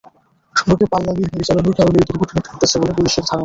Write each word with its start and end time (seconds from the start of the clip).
সড়কে 0.55 0.85
পাল্লা 0.91 1.11
দিয়ে 1.17 1.27
গাড়ি 1.31 1.45
চালানোর 1.47 1.75
কারণেই 1.79 2.03
দুর্ঘটনাটি 2.09 2.49
ঘটেছে 2.49 2.75
বলে 2.81 2.93
পুলিশের 2.97 3.23
ধারণা। 3.23 3.39